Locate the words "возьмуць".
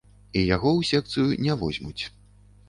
1.61-2.03